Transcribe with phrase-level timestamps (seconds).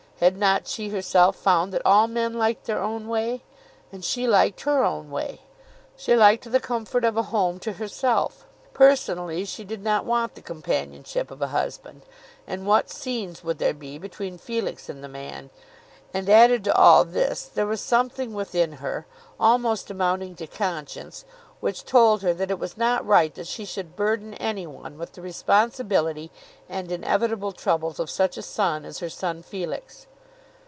[0.23, 3.41] Had not she herself found that all men liked their own way?
[3.91, 5.41] And she liked her own way.
[5.97, 8.45] She liked the comfort of a home to herself.
[8.71, 12.03] Personally she did not want the companionship of a husband.
[12.45, 15.49] And what scenes would there be between Felix and the man!
[16.13, 19.07] And added to all this there was something within her,
[19.39, 21.25] almost amounting to conscience,
[21.61, 25.13] which told her that it was not right that she should burden any one with
[25.13, 26.29] the responsibility
[26.69, 30.05] and inevitable troubles of such a son as her son Felix.